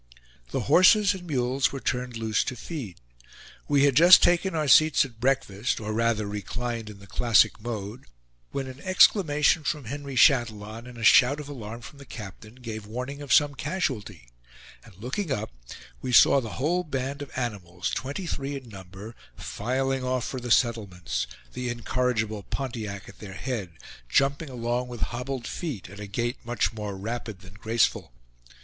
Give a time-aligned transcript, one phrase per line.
[0.49, 2.99] The horses and mules were turned loose to feed.
[3.67, 8.05] We had just taken our seats at breakfast, or rather reclined in the classic mode,
[8.51, 12.87] when an exclamation from Henry Chatillon, and a shout of alarm from the captain, gave
[12.87, 14.27] warning of some casualty,
[14.83, 15.51] and looking up,
[16.01, 20.49] we saw the whole band of animals, twenty three in number, filing off for the
[20.49, 23.73] settlements, the incorrigible Pontiac at their head,
[24.09, 28.11] jumping along with hobbled feet, at a gait much more rapid than graceful.